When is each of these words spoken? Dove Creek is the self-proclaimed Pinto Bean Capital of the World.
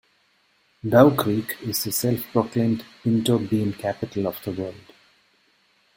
Dove 0.83 1.13
Creek 1.15 1.57
is 1.61 1.83
the 1.83 1.91
self-proclaimed 1.91 2.83
Pinto 3.03 3.37
Bean 3.37 3.71
Capital 3.71 4.25
of 4.29 4.43
the 4.43 4.51
World. 4.51 4.81